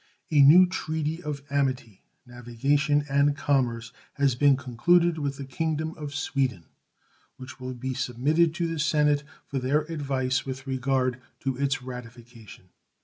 [0.31, 6.15] A new treaty of amity, navigation, and commerce has been concluded with the Kingdom of
[6.15, 6.65] Sweden,
[7.37, 12.69] which will be submitted to the Senate for their advice with regard to its ratification.